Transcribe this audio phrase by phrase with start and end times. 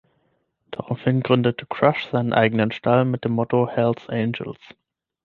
[0.71, 4.57] Daraufhin gründete Crush seinen eigenen Stall mit dem Motto „Hells Angels“.